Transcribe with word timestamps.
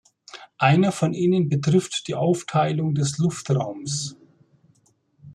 Einer 0.57 0.91
von 0.91 1.13
ihnen 1.13 1.47
betrifft 1.47 2.07
die 2.07 2.15
Aufteilung 2.15 2.95
des 2.95 3.19
Luftraums. 3.19 4.15